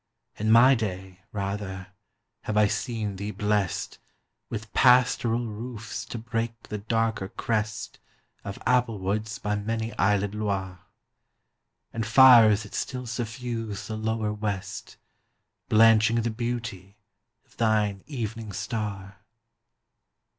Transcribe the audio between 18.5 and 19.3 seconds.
star.